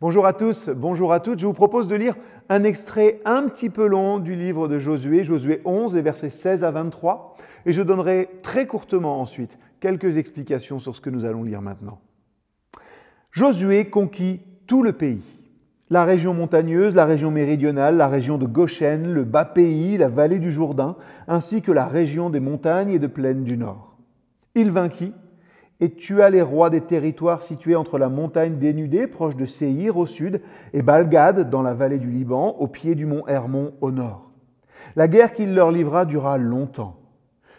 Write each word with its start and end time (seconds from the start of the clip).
Bonjour 0.00 0.26
à 0.26 0.32
tous, 0.32 0.68
bonjour 0.68 1.12
à 1.12 1.18
toutes. 1.18 1.40
Je 1.40 1.46
vous 1.46 1.52
propose 1.52 1.88
de 1.88 1.96
lire 1.96 2.14
un 2.48 2.62
extrait 2.62 3.20
un 3.24 3.48
petit 3.48 3.68
peu 3.68 3.84
long 3.84 4.20
du 4.20 4.36
livre 4.36 4.68
de 4.68 4.78
Josué, 4.78 5.24
Josué 5.24 5.60
11, 5.64 5.96
les 5.96 6.02
versets 6.02 6.30
16 6.30 6.62
à 6.62 6.70
23. 6.70 7.36
Et 7.66 7.72
je 7.72 7.82
donnerai 7.82 8.30
très 8.44 8.68
courtement 8.68 9.20
ensuite 9.20 9.58
quelques 9.80 10.16
explications 10.16 10.78
sur 10.78 10.94
ce 10.94 11.00
que 11.00 11.10
nous 11.10 11.24
allons 11.24 11.42
lire 11.42 11.62
maintenant. 11.62 11.98
Josué 13.32 13.90
conquit 13.90 14.40
tout 14.68 14.84
le 14.84 14.92
pays, 14.92 15.24
la 15.90 16.04
région 16.04 16.32
montagneuse, 16.32 16.94
la 16.94 17.04
région 17.04 17.32
méridionale, 17.32 17.96
la 17.96 18.06
région 18.06 18.38
de 18.38 18.46
Goshen, 18.46 19.12
le 19.12 19.24
bas 19.24 19.46
pays, 19.46 19.98
la 19.98 20.08
vallée 20.08 20.38
du 20.38 20.52
Jourdain, 20.52 20.94
ainsi 21.26 21.60
que 21.60 21.72
la 21.72 21.86
région 21.86 22.30
des 22.30 22.38
montagnes 22.38 22.90
et 22.90 23.00
de 23.00 23.08
plaines 23.08 23.42
du 23.42 23.56
nord. 23.56 23.96
Il 24.54 24.70
vainquit 24.70 25.12
et 25.80 25.90
tua 25.90 26.30
les 26.30 26.42
rois 26.42 26.70
des 26.70 26.80
territoires 26.80 27.42
situés 27.42 27.76
entre 27.76 27.98
la 27.98 28.08
montagne 28.08 28.58
dénudée, 28.58 29.06
proche 29.06 29.36
de 29.36 29.44
Séhir 29.44 29.96
au 29.96 30.06
sud, 30.06 30.40
et 30.72 30.82
Balgad, 30.82 31.48
dans 31.50 31.62
la 31.62 31.74
vallée 31.74 31.98
du 31.98 32.10
Liban, 32.10 32.56
au 32.58 32.66
pied 32.66 32.94
du 32.94 33.06
mont 33.06 33.26
Hermon 33.28 33.72
au 33.80 33.90
nord. 33.90 34.32
La 34.96 35.06
guerre 35.06 35.32
qu'il 35.32 35.54
leur 35.54 35.70
livra 35.70 36.04
dura 36.04 36.38
longtemps. 36.38 36.96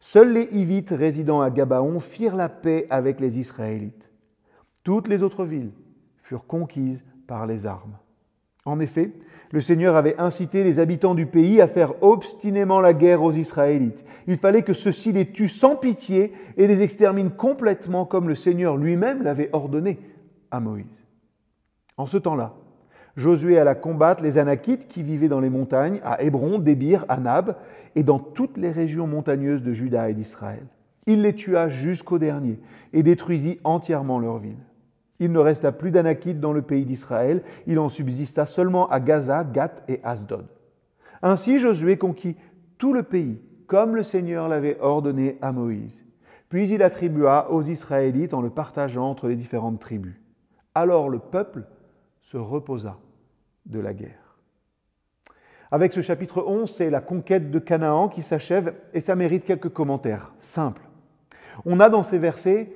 Seuls 0.00 0.32
les 0.32 0.48
Hivites 0.52 0.90
résidant 0.90 1.40
à 1.40 1.50
Gabaon 1.50 2.00
firent 2.00 2.36
la 2.36 2.48
paix 2.48 2.86
avec 2.90 3.20
les 3.20 3.38
Israélites. 3.38 4.10
Toutes 4.82 5.08
les 5.08 5.22
autres 5.22 5.44
villes 5.44 5.72
furent 6.22 6.46
conquises 6.46 7.04
par 7.26 7.46
les 7.46 7.66
armes. 7.66 7.96
En 8.64 8.78
effet, 8.80 9.10
le 9.50 9.60
Seigneur 9.60 9.96
avait 9.96 10.18
incité 10.18 10.64
les 10.64 10.78
habitants 10.78 11.14
du 11.14 11.26
pays 11.26 11.60
à 11.60 11.66
faire 11.66 12.02
obstinément 12.02 12.80
la 12.80 12.94
guerre 12.94 13.22
aux 13.22 13.32
Israélites. 13.32 14.04
Il 14.26 14.38
fallait 14.38 14.62
que 14.62 14.72
ceux-ci 14.72 15.12
les 15.12 15.30
tuent 15.30 15.48
sans 15.48 15.76
pitié 15.76 16.32
et 16.56 16.66
les 16.66 16.80
exterminent 16.80 17.30
complètement 17.30 18.04
comme 18.04 18.28
le 18.28 18.34
Seigneur 18.34 18.76
lui-même 18.76 19.22
l'avait 19.22 19.50
ordonné 19.52 19.98
à 20.50 20.60
Moïse. 20.60 21.06
En 21.96 22.06
ce 22.06 22.16
temps-là, 22.16 22.54
Josué 23.16 23.58
alla 23.58 23.74
combattre 23.74 24.22
les 24.22 24.38
Anakites 24.38 24.88
qui 24.88 25.02
vivaient 25.02 25.28
dans 25.28 25.40
les 25.40 25.50
montagnes, 25.50 26.00
à 26.02 26.22
Hébron, 26.22 26.58
Débir, 26.58 27.04
à 27.08 27.18
Nab 27.18 27.56
et 27.94 28.02
dans 28.02 28.18
toutes 28.18 28.56
les 28.56 28.70
régions 28.70 29.06
montagneuses 29.06 29.62
de 29.62 29.74
Juda 29.74 30.08
et 30.08 30.14
d'Israël. 30.14 30.66
Il 31.06 31.22
les 31.22 31.34
tua 31.34 31.68
jusqu'au 31.68 32.18
dernier 32.18 32.58
et 32.92 33.02
détruisit 33.02 33.60
entièrement 33.64 34.18
leur 34.18 34.38
ville. 34.38 34.56
Il 35.22 35.30
ne 35.30 35.38
resta 35.38 35.70
plus 35.70 35.92
d'Anakites 35.92 36.40
dans 36.40 36.52
le 36.52 36.62
pays 36.62 36.84
d'Israël, 36.84 37.44
il 37.68 37.78
en 37.78 37.88
subsista 37.88 38.44
seulement 38.44 38.88
à 38.88 38.98
Gaza, 38.98 39.44
Gath 39.44 39.84
et 39.86 40.00
Asdod. 40.02 40.48
Ainsi 41.22 41.60
Josué 41.60 41.96
conquit 41.96 42.36
tout 42.76 42.92
le 42.92 43.04
pays, 43.04 43.40
comme 43.68 43.94
le 43.94 44.02
Seigneur 44.02 44.48
l'avait 44.48 44.80
ordonné 44.80 45.38
à 45.40 45.52
Moïse. 45.52 46.04
Puis 46.48 46.68
il 46.68 46.82
attribua 46.82 47.52
aux 47.52 47.62
Israélites 47.62 48.34
en 48.34 48.40
le 48.40 48.50
partageant 48.50 49.08
entre 49.08 49.28
les 49.28 49.36
différentes 49.36 49.78
tribus. 49.78 50.20
Alors 50.74 51.08
le 51.08 51.20
peuple 51.20 51.66
se 52.20 52.36
reposa 52.36 52.98
de 53.66 53.78
la 53.78 53.94
guerre. 53.94 54.38
Avec 55.70 55.92
ce 55.92 56.02
chapitre 56.02 56.42
11, 56.44 56.68
c'est 56.68 56.90
la 56.90 57.00
conquête 57.00 57.52
de 57.52 57.60
Canaan 57.60 58.08
qui 58.08 58.22
s'achève 58.22 58.74
et 58.92 59.00
ça 59.00 59.14
mérite 59.14 59.44
quelques 59.44 59.72
commentaires 59.72 60.34
simples. 60.40 60.82
On 61.64 61.78
a 61.78 61.88
dans 61.88 62.02
ces 62.02 62.18
versets 62.18 62.72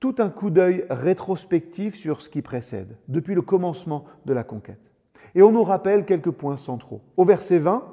tout 0.00 0.16
un 0.18 0.28
coup 0.28 0.50
d'œil 0.50 0.84
rétrospectif 0.90 1.94
sur 1.94 2.20
ce 2.20 2.28
qui 2.28 2.42
précède, 2.42 2.96
depuis 3.08 3.34
le 3.34 3.42
commencement 3.42 4.04
de 4.26 4.32
la 4.32 4.44
conquête. 4.44 4.92
Et 5.34 5.42
on 5.42 5.52
nous 5.52 5.64
rappelle 5.64 6.04
quelques 6.04 6.30
points 6.30 6.56
centraux. 6.56 7.02
Au 7.16 7.24
verset 7.24 7.58
20, 7.58 7.84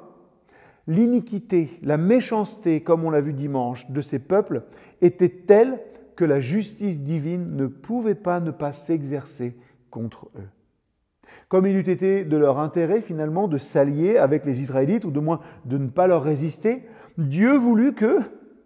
l'iniquité, 0.86 1.70
la 1.82 1.96
méchanceté, 1.96 2.82
comme 2.82 3.04
on 3.04 3.10
l'a 3.10 3.20
vu 3.20 3.32
dimanche, 3.32 3.90
de 3.90 4.00
ces 4.00 4.18
peuples 4.18 4.62
était 5.00 5.28
telle 5.46 5.80
que 6.14 6.24
la 6.24 6.40
justice 6.40 7.02
divine 7.02 7.56
ne 7.56 7.66
pouvait 7.66 8.14
pas 8.14 8.40
ne 8.40 8.50
pas 8.50 8.72
s'exercer 8.72 9.56
contre 9.90 10.30
eux. 10.36 10.48
Comme 11.48 11.66
il 11.66 11.76
eût 11.76 11.90
été 11.90 12.24
de 12.24 12.36
leur 12.36 12.58
intérêt 12.58 13.00
finalement 13.00 13.46
de 13.46 13.58
s'allier 13.58 14.16
avec 14.16 14.46
les 14.46 14.60
Israélites, 14.60 15.04
ou 15.04 15.10
de 15.10 15.20
moins 15.20 15.40
de 15.64 15.78
ne 15.78 15.88
pas 15.88 16.06
leur 16.06 16.22
résister, 16.22 16.82
Dieu 17.18 17.54
voulut 17.56 17.94
que, 17.94 18.18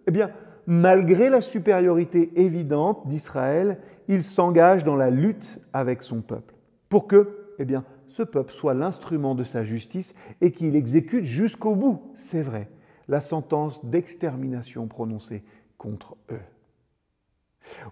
eh 0.06 0.10
bien, 0.10 0.30
malgré 0.66 1.28
la 1.28 1.40
supériorité 1.40 2.30
évidente 2.36 3.06
d'Israël, 3.06 3.78
il 4.08 4.22
s'engage 4.22 4.84
dans 4.84 4.96
la 4.96 5.10
lutte 5.10 5.60
avec 5.72 6.02
son 6.02 6.20
peuple, 6.20 6.54
pour 6.88 7.06
que, 7.06 7.36
eh 7.58 7.66
ce 8.08 8.22
peuple 8.22 8.52
soit 8.52 8.74
l'instrument 8.74 9.34
de 9.34 9.44
sa 9.44 9.62
justice 9.62 10.14
et 10.40 10.50
qu'il 10.50 10.74
exécute 10.74 11.24
jusqu'au 11.24 11.74
bout, 11.74 12.02
c'est 12.16 12.42
vrai, 12.42 12.68
la 13.08 13.20
sentence 13.20 13.84
d'extermination 13.84 14.86
prononcée 14.88 15.44
contre 15.78 16.16
eux. 16.30 16.40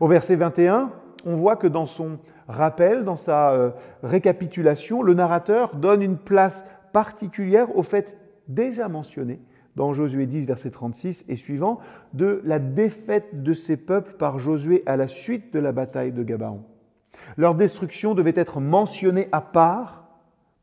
Au 0.00 0.08
verset 0.08 0.36
21, 0.36 0.90
on 1.24 1.36
voit 1.36 1.56
que 1.56 1.66
dans 1.66 1.86
son 1.86 2.18
rappel, 2.48 3.04
dans 3.04 3.16
sa 3.16 3.52
euh, 3.52 3.70
récapitulation, 4.02 5.02
le 5.02 5.14
narrateur 5.14 5.76
donne 5.76 6.02
une 6.02 6.16
place 6.16 6.64
particulière 6.92 7.76
au 7.76 7.82
fait 7.82 8.18
déjà 8.48 8.88
mentionné 8.88 9.40
dans 9.78 9.92
Josué 9.92 10.26
10, 10.26 10.44
verset 10.44 10.72
36 10.72 11.24
et 11.28 11.36
suivant, 11.36 11.78
de 12.12 12.42
la 12.44 12.58
défaite 12.58 13.44
de 13.44 13.52
ces 13.52 13.76
peuples 13.76 14.14
par 14.14 14.40
Josué 14.40 14.82
à 14.86 14.96
la 14.96 15.06
suite 15.06 15.52
de 15.54 15.60
la 15.60 15.70
bataille 15.70 16.10
de 16.10 16.24
Gabaon. 16.24 16.64
Leur 17.36 17.54
destruction 17.54 18.14
devait 18.14 18.32
être 18.34 18.60
mentionnée 18.60 19.28
à 19.30 19.40
part. 19.40 20.08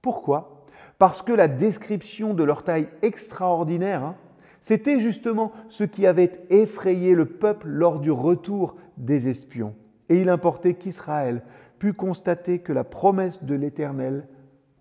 Pourquoi? 0.02 0.66
Parce 1.00 1.22
que 1.22 1.32
la 1.32 1.48
description 1.48 2.34
de 2.34 2.44
leur 2.44 2.66
taille 2.66 2.90
extraordinaire, 3.04 4.04
hein, 4.04 4.16
c'était 4.60 5.00
justement 5.00 5.54
ce 5.70 5.86
qui 5.86 6.06
avait 6.06 6.34
effrayé 6.50 7.16
le 7.16 7.26
peuple 7.26 7.70
lors 7.70 8.02
du 8.02 8.12
retour 8.12 8.76
des 8.98 9.30
espions. 9.30 9.76
Et 10.10 10.20
il 10.20 10.28
importait 10.28 10.74
qu'Israël 10.74 11.42
pût 11.80 11.94
constater 11.94 12.60
que 12.60 12.74
la 12.74 12.84
promesse 12.84 13.42
de 13.46 13.56
l'Éternel 13.56 14.28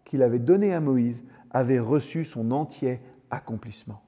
qu'il 0.05 0.23
avait 0.23 0.41
donnée 0.41 0.75
à 0.75 0.81
Moïse 0.81 1.25
avait 1.53 1.79
reçu 1.79 2.25
son 2.25 2.51
entier 2.51 2.99
accomplissement. 3.31 4.04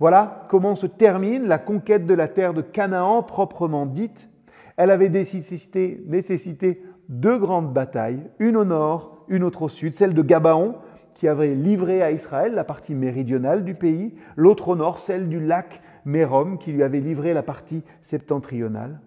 Voilà 0.00 0.46
comment 0.48 0.74
se 0.74 0.86
termine 0.86 1.46
la 1.46 1.58
conquête 1.58 2.06
de 2.06 2.14
la 2.14 2.28
terre 2.28 2.54
de 2.54 2.62
Canaan 2.62 3.22
proprement 3.22 3.86
dite. 3.86 4.28
Elle 4.76 4.90
avait 4.90 5.08
nécessité, 5.08 6.82
deux 7.08 7.38
grandes 7.38 7.72
batailles, 7.72 8.28
une 8.38 8.56
au 8.56 8.64
nord, 8.64 9.24
une 9.28 9.44
autre 9.44 9.62
au 9.62 9.68
sud, 9.68 9.94
celle 9.94 10.14
de 10.14 10.22
Gabaon, 10.22 10.74
qui 11.14 11.28
avait 11.28 11.54
livré 11.54 12.02
à 12.02 12.10
Israël 12.10 12.54
la 12.54 12.64
partie 12.64 12.94
méridionale 12.94 13.64
du 13.64 13.74
pays, 13.74 14.14
l'autre 14.36 14.68
au 14.68 14.76
nord, 14.76 14.98
celle 14.98 15.28
du 15.28 15.38
lac 15.38 15.80
Mérom, 16.04 16.58
qui 16.58 16.72
lui 16.72 16.82
avait 16.82 17.00
livré 17.00 17.32
la 17.32 17.42
partie 17.42 17.84
septentrionale. 18.02 19.00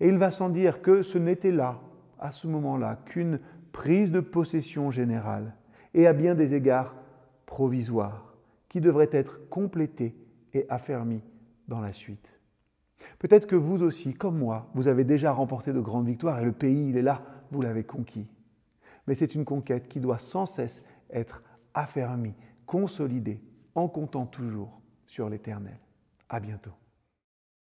Et 0.00 0.08
il 0.08 0.18
va 0.18 0.30
sans 0.30 0.50
dire 0.50 0.82
que 0.82 1.02
ce 1.02 1.18
n'était 1.18 1.50
là, 1.50 1.80
à 2.20 2.30
ce 2.30 2.46
moment-là, 2.46 2.98
qu'une 3.06 3.40
prise 3.72 4.12
de 4.12 4.20
possession 4.20 4.90
générale, 4.90 5.54
et 5.94 6.06
à 6.06 6.12
bien 6.12 6.34
des 6.34 6.54
égards 6.54 6.94
provisoire 7.46 8.27
qui 8.68 8.80
devrait 8.80 9.10
être 9.12 9.48
complété 9.48 10.16
et 10.52 10.66
affermi 10.68 11.22
dans 11.68 11.80
la 11.80 11.92
suite. 11.92 12.38
Peut-être 13.18 13.46
que 13.46 13.56
vous 13.56 13.82
aussi, 13.82 14.14
comme 14.14 14.38
moi, 14.38 14.70
vous 14.74 14.88
avez 14.88 15.04
déjà 15.04 15.32
remporté 15.32 15.72
de 15.72 15.80
grandes 15.80 16.06
victoires 16.06 16.40
et 16.40 16.44
le 16.44 16.52
pays, 16.52 16.90
il 16.90 16.96
est 16.96 17.02
là, 17.02 17.22
vous 17.50 17.62
l'avez 17.62 17.84
conquis. 17.84 18.26
Mais 19.06 19.14
c'est 19.14 19.34
une 19.34 19.44
conquête 19.44 19.88
qui 19.88 20.00
doit 20.00 20.18
sans 20.18 20.46
cesse 20.46 20.82
être 21.10 21.42
affermie, 21.74 22.34
consolidée, 22.66 23.40
en 23.74 23.88
comptant 23.88 24.26
toujours 24.26 24.80
sur 25.06 25.28
l'Éternel. 25.28 25.78
À 26.28 26.40
bientôt. 26.40 26.72